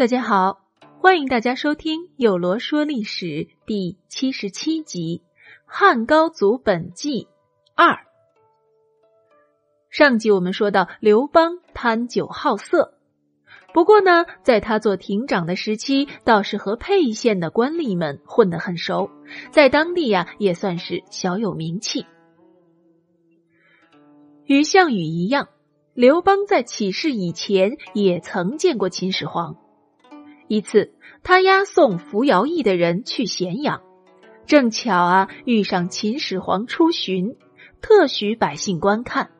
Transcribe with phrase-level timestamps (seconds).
[0.00, 0.62] 大家好，
[0.98, 3.26] 欢迎大家收听《有罗说历史》
[3.66, 5.20] 第七十七集
[5.66, 7.28] 《汉高祖本纪
[7.74, 7.92] 二》。
[9.90, 12.94] 上集我们说到刘邦贪酒好色，
[13.74, 19.10] 不过呢，在他做亭长的时期，倒是和沛县的官吏们混得很熟，
[19.50, 22.06] 在当地呀也算是小有名气。
[24.46, 25.50] 与项羽一样，
[25.92, 29.58] 刘邦在起事以前也曾见过秦始皇。
[30.50, 33.82] 一次，他押送服徭役的人去咸阳，
[34.46, 37.36] 正巧啊遇上秦始皇出巡，
[37.80, 39.30] 特许百姓观看。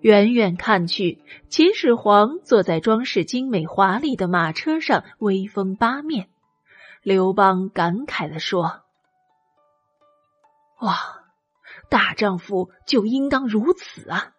[0.00, 6.28] 远远看去，秦始皇坐在装饰精美华丽的马车上，威风八面。
[7.04, 8.82] 刘邦感慨地说
[10.82, 10.98] ：“哇，
[11.88, 14.32] 大丈夫就应当如此啊！”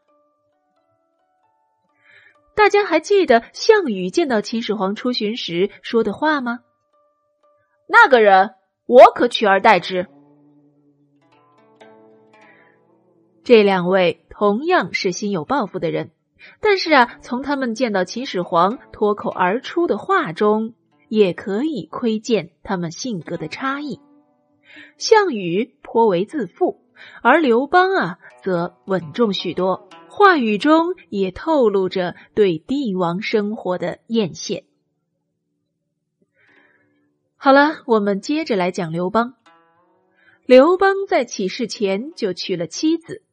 [2.60, 6.60] 大家还记得项羽见到秦始皇出巡时说的话吗？
[7.88, 8.50] 那个人，
[8.86, 10.08] 我可取而代之。
[13.46, 16.12] 这两位同样是心有抱负的人，
[16.60, 20.74] 但是啊，从他们见到秦始皇脱口而出的话中，
[21.08, 24.02] 也可以窥见他们性格的差异。
[24.98, 26.82] 项羽颇为自负，
[27.24, 29.88] 而刘邦啊，则稳重许多。
[30.20, 34.66] 话语中也透露着对帝王生活的艳羡。
[37.38, 39.36] 好了，我们接着来讲刘邦。
[40.46, 43.24] 刘邦在起事前就娶了妻子，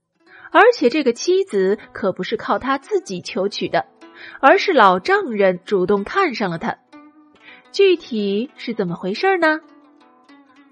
[0.52, 3.86] 而且这个妻子可不是靠他自己求娶的，
[4.38, 6.78] 而是老丈人主动看上了他。
[7.72, 9.58] 具体是怎么回事呢？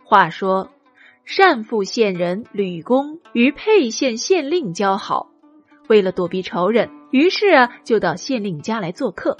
[0.04, 0.70] 话说，
[1.36, 5.33] 单父县人吕公与沛县县令交好。
[5.88, 9.36] 为了躲避仇人，于是啊，就到县令家来做客。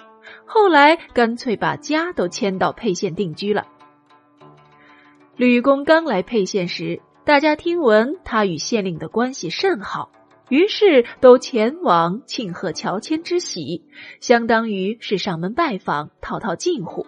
[0.47, 3.67] 后来干脆把家都迁到沛县定居了。
[5.37, 10.11] 吕公刚来沛县时，大家听闻他与县令的关系甚好，
[10.49, 13.83] 于是都前往庆贺乔迁之喜，
[14.21, 17.07] 相当于是上门拜访，套套近乎。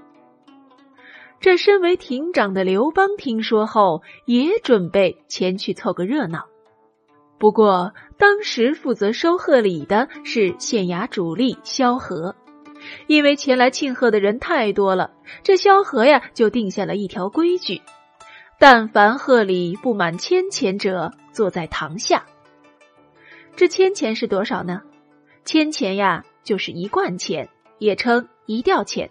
[1.38, 6.46] 这身为亭长的刘邦听说后，也准备前去凑个热闹。
[7.38, 12.34] 不过，当时负责收贺礼的是县衙主力萧何，
[13.06, 15.10] 因为前来庆贺的人太多了，
[15.42, 17.82] 这萧何呀就定下了一条规矩：
[18.58, 22.24] 但凡贺礼不满千钱者，坐在堂下。
[23.54, 24.80] 这千钱是多少呢？
[25.44, 29.10] 千钱呀，就是一贯钱，也称一吊钱，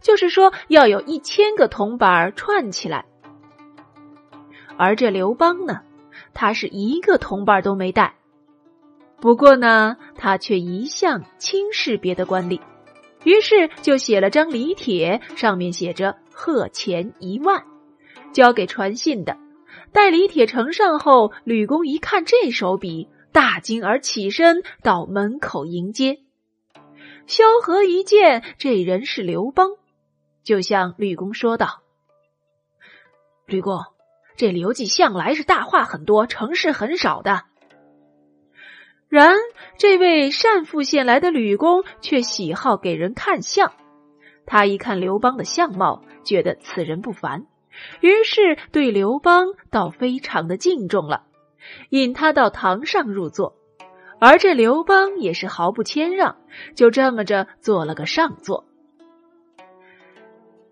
[0.00, 3.04] 就是说要有一千个铜板串起来。
[4.76, 5.82] 而这刘邦呢？
[6.34, 8.16] 他是一个同伴都没带，
[9.20, 12.60] 不过呢，他却一向轻视别的官吏，
[13.22, 17.64] 于是就写了张礼帖，上面写着“贺钱一万”，
[18.34, 19.38] 交给传信的。
[19.92, 26.18] 待礼帖呈上后，吕公一看这手笔，大惊而起身到门口迎接。
[27.26, 29.70] 萧何一见这人是刘邦，
[30.42, 31.80] 就向吕公说道
[33.46, 33.78] ：“吕公。”
[34.36, 37.42] 这刘季向来是大话很多，成事很少的。
[39.08, 39.36] 然
[39.78, 43.72] 这位单父县来的吕公却喜好给人看相。
[44.44, 47.46] 他一看刘邦的相貌，觉得此人不凡，
[48.00, 51.26] 于是对刘邦倒非常的敬重了，
[51.90, 53.54] 引他到堂上入座。
[54.18, 56.38] 而这刘邦也是毫不谦让，
[56.74, 58.64] 就这么着做了个上座。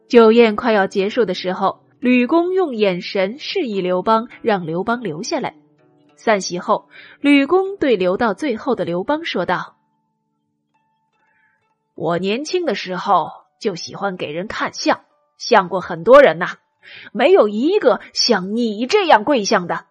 [0.08, 1.81] 酒宴快要结束的时候。
[2.02, 5.54] 吕公用眼神示意刘邦，让刘邦留下来。
[6.16, 6.88] 散席后，
[7.20, 9.76] 吕公对留到最后的刘邦说道
[11.94, 15.02] ：“我年轻的时候就喜欢给人看相，
[15.38, 16.56] 相过很多人呐，
[17.12, 19.84] 没有一个像你这样贵相的。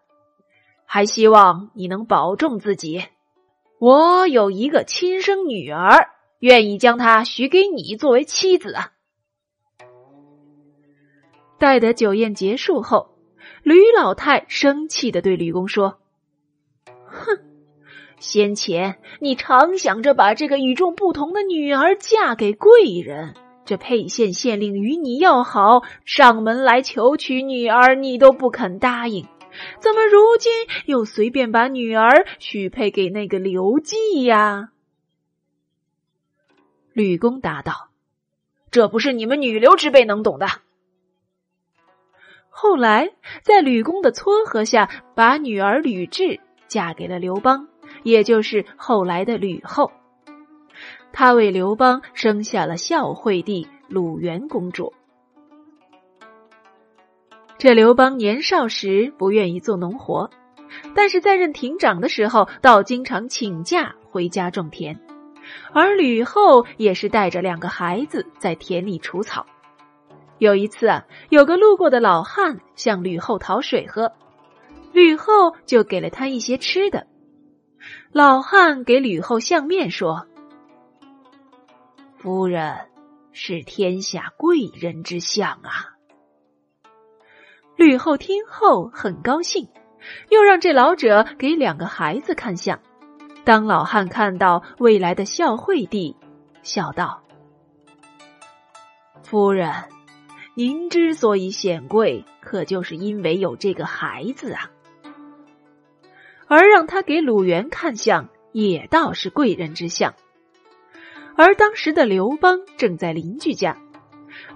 [0.85, 3.05] 还希望你能保重自己。
[3.79, 6.09] 我有一个亲生女儿，
[6.39, 8.91] 愿意将她许给你作为妻子啊。”
[11.61, 13.13] 待得酒宴结束后，
[13.61, 15.99] 吕老太生气的对吕公说
[17.05, 17.37] ：“哼，
[18.17, 29.27] 先前你常想着把这个与众不同的女儿嫁给贵人，这沛县县令与你要好，上门来求娶女儿，你都不肯答应，
[29.79, 30.51] 怎么如今
[30.87, 34.69] 又随便把女儿许配给那个刘季呀？”
[36.93, 37.91] 吕公答道
[38.71, 40.47] ：“这不是你们女流之辈能懂的。”
[42.61, 43.09] 后来，
[43.41, 47.67] 在吕公的撮合下，把女儿吕雉嫁给了刘邦，
[48.03, 49.91] 也就是后来的吕后。
[51.11, 54.93] 他为刘邦生下了孝惠帝鲁元公主。
[57.57, 60.29] 这刘邦年少时不愿意做农活，
[60.93, 64.99] 但是在任亭长的时候，倒经常请假回家种田。
[65.73, 69.47] 而吕后也是带着两个孩子在田里除草。
[70.41, 74.11] 有一次啊，有个路过的老汉向吕后讨水喝，
[74.91, 77.05] 吕后就给了他一些吃的。
[78.11, 80.25] 老汉给吕后相面说
[82.17, 82.75] ：“夫人
[83.31, 85.93] 是天下贵人之相啊。”
[87.77, 89.69] 吕后听后很高兴，
[90.29, 92.79] 又让这老者给两个孩子看相。
[93.43, 96.15] 当老汉看到未来的孝惠帝，
[96.63, 97.21] 笑道
[99.21, 99.71] ：“夫人，
[100.53, 104.69] 您之所以显贵，可就是因为有这个孩子啊。”
[106.48, 110.13] 而让他给鲁元看相，也倒是贵人之相。
[111.38, 113.77] 而当时的刘邦正在邻居家，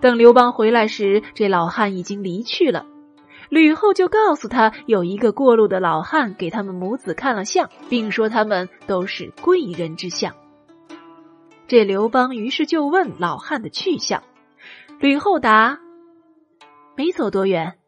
[0.02, 2.86] 等刘邦回来时，这老汉已经离去了。
[3.48, 10.36] 吕后就告诉他，有一个过路的老汉给他们母子看了相，并说他们都是贵人之相。
[11.68, 14.24] 这刘邦于是就问老汉的去向，
[15.00, 15.80] 吕后答
[16.96, 17.80] ：“没走多远。”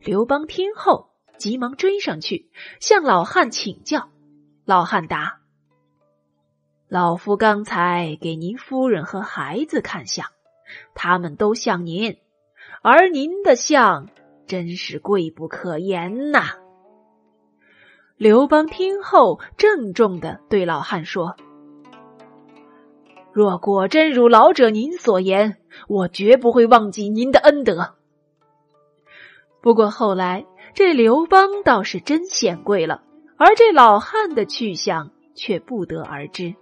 [0.00, 2.50] 刘邦听后急忙追上去
[2.80, 4.10] 向老汉请教。
[4.64, 5.40] 老汉答
[6.88, 10.26] ：“老夫刚才给您夫人和孩子看相，
[10.94, 12.18] 他们都像您，
[12.82, 14.08] 而您的相。”
[14.44, 16.58] 真是贵不可言呐！
[18.16, 21.36] 刘邦听后，郑重的对老汉说
[23.32, 25.56] ：“若果真如老者您所言，
[25.88, 27.94] 我绝不会忘记您的恩德。”
[29.62, 33.02] 不过后来，这刘邦倒是真显贵了，
[33.36, 36.54] 而这老汉的去向却不得而知。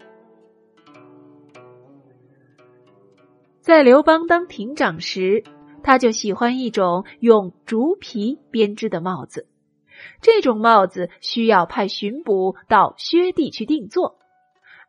[3.61, 5.45] 在刘邦当亭长时。
[5.83, 9.49] 他就喜欢一种用竹皮编织的帽子，
[10.21, 14.20] 这种帽子需要派巡捕到薛地去定做。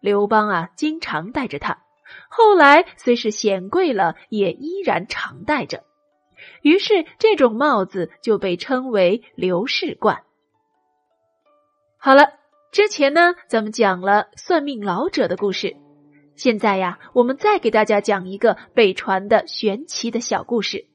[0.01, 1.83] 刘邦啊，经常戴着它。
[2.27, 5.83] 后来虽是显贵了，也依然常戴着。
[6.61, 10.23] 于是这种帽子就被称为刘氏冠。
[11.97, 12.33] 好了，
[12.71, 15.77] 之前呢，咱们讲了算命老者的故事。
[16.35, 20.87] 现在呀，我们再给大家讲一个被传的玄奇的小故事。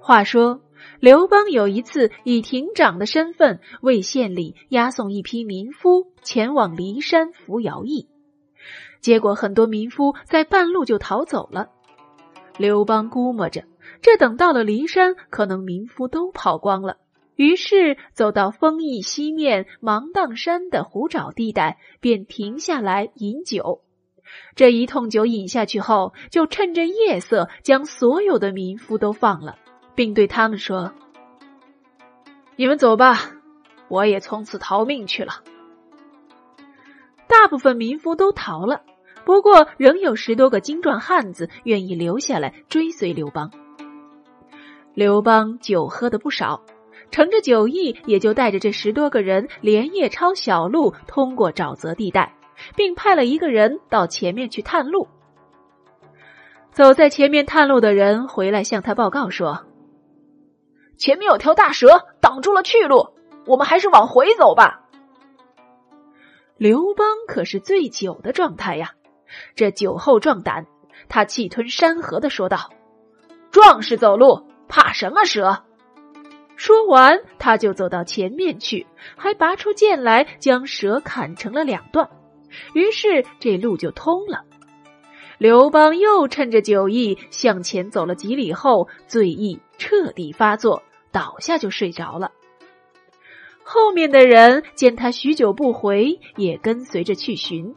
[0.00, 0.60] 话说，
[1.00, 8.08] 刘邦有一次以亭长的身份为县里押送一批民夫前往骊山服徭役，
[9.00, 11.68] 结果很多民夫在半路就逃走了。
[12.58, 13.64] 刘邦估摸着，
[14.02, 16.96] 这等到了骊山，可能民夫都跑光了。
[17.36, 23.82] 于是走到丰邑西面芒砀山的湖沼地带，便停下来饮酒。
[24.56, 29.56] 这一通酒饮下去后，就趁着夜色将所有的民夫都放了，
[29.98, 30.92] 并对他们说
[32.54, 33.32] ：“你们走吧，
[33.88, 35.42] 我也从此逃命去了。”
[37.26, 38.82] 大部分民夫都逃了，
[39.24, 43.50] 不过仍有十多个精壮汉子愿意留下来追随刘邦。
[44.94, 46.62] 刘邦酒喝的不少。
[47.10, 52.36] 乘着酒意，也就带着这十多个人连夜抄小路，通过沼泽地带，
[52.76, 55.08] 并派了一个人到前面去探路。
[56.70, 59.64] 走在前面探路的人回来向他报告说
[60.98, 63.14] ：“前面有条大蛇挡住了去路，
[63.46, 64.82] 我们还是往回走吧。”
[66.58, 68.92] 刘邦可是醉酒的状态呀，
[69.54, 70.66] 这酒后壮胆，
[71.08, 72.70] 他气吞山河的说道
[73.52, 75.62] ：“壮士走路怕什么蛇？”
[76.56, 82.10] 说完，他就走到前面去，还拔出剑来将蛇砍成了两段。
[82.74, 84.44] 于是这路就通了。
[85.38, 92.32] 刘邦又趁着酒意向前走了几里后，醉意彻底发作，倒下就睡着了。
[93.62, 97.74] 后面的人见他许久不回，也跟随着去寻。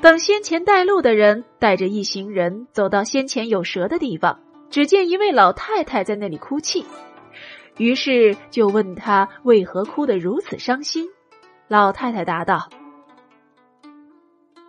[0.00, 4.40] 等先前带路的人带着一行人走到先前有蛇的地方，
[4.70, 6.86] 只见一位老太太在那里哭泣。
[7.78, 11.08] 于是就问他为何哭得如此伤心。
[11.68, 12.68] 老太太答道：“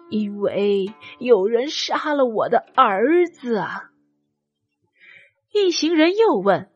[0.09, 3.89] 因为有人杀了我的儿子啊。”
[5.51, 6.69] 一行人又问：“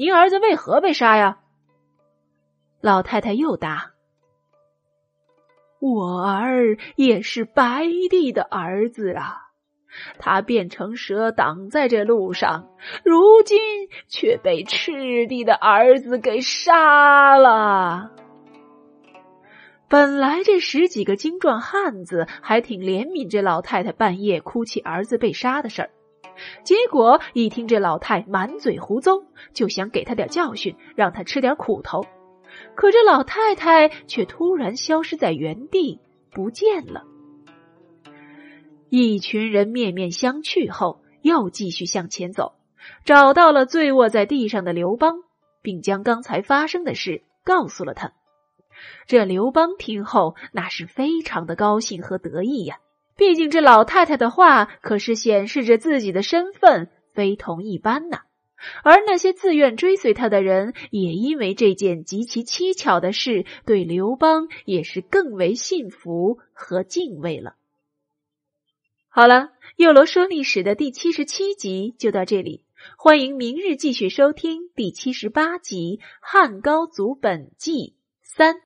[0.00, 1.40] 您儿子为何被杀呀？”
[2.80, 3.90] 老太太又答
[5.78, 9.48] ：“我儿也是白帝的儿子啊。”
[10.18, 12.70] 他变成蛇挡在这路上，
[13.04, 13.58] 如今
[14.08, 18.12] 却被赤帝的儿子给杀了。
[19.86, 25.90] 本来这十几个精壮汉子还挺怜悯这老太太半夜哭泣儿子被杀的事儿，
[26.64, 32.04] 结果一听这老太满嘴胡诌，就想给他点教训，让他吃点苦头。
[32.74, 37.04] 可这老太太却突然消失在原地，不见了。
[38.88, 42.54] 一群人面面相觑后，又继续向前走，
[43.04, 45.18] 找到了醉卧在地上的刘邦，
[45.62, 48.12] 并将刚才发生的事告诉了他。
[49.06, 52.78] 这刘邦听后，那是非常的高兴和得意呀。
[53.20, 58.22] 毕竟这老太太的话，可是显示着自己的身份非同一般呐。
[58.82, 67.56] 而那些自愿追随他的人，也因为这件极其蹊跷的事，对刘邦也是更为信服和敬畏了。
[69.10, 72.64] 好了，右罗说历史的第七十七集就到这里，
[72.96, 78.54] 欢迎明日继续收听第七十八集《汉高祖本纪三》。